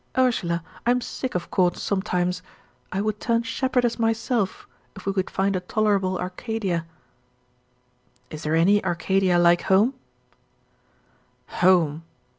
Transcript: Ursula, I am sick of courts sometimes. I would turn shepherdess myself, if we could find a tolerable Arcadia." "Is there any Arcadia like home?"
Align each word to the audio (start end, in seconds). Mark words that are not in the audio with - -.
Ursula, 0.17 0.63
I 0.83 0.89
am 0.89 0.99
sick 0.99 1.35
of 1.35 1.51
courts 1.51 1.79
sometimes. 1.79 2.41
I 2.91 3.01
would 3.01 3.19
turn 3.19 3.43
shepherdess 3.43 3.99
myself, 3.99 4.67
if 4.95 5.05
we 5.05 5.13
could 5.13 5.29
find 5.29 5.55
a 5.55 5.59
tolerable 5.59 6.17
Arcadia." 6.17 6.87
"Is 8.31 8.41
there 8.41 8.55
any 8.55 8.83
Arcadia 8.83 9.37
like 9.37 9.61
home?" 9.69 9.93